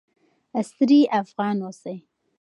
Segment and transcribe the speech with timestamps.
[0.59, 1.97] عصري افغان اوسئ.